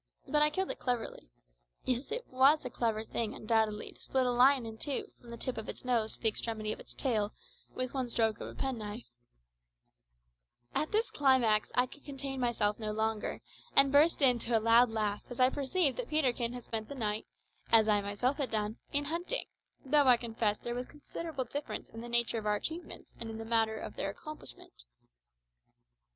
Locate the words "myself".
12.39-12.79, 18.01-18.37